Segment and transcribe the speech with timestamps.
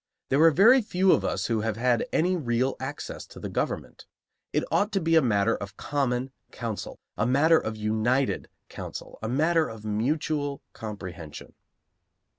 [0.29, 4.07] There are very few of us who have had any real access to the government.
[4.51, 9.29] It ought to be a matter of common counsel; a matter of united counsel; a
[9.29, 11.53] matter of mutual comprehension.